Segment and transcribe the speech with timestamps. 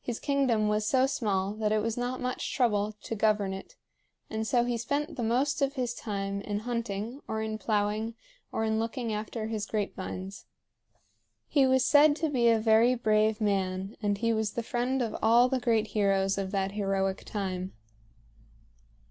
[0.00, 3.76] His kingdom was so small that it was not much trouble to govern it,
[4.30, 8.14] and so he spent the most of his time in hunting or in plowing
[8.52, 10.46] or in looking after his grape vines.
[11.46, 15.14] He was said to be a very brave man, and he was the friend of
[15.20, 17.74] all the great heroes of that heroic time.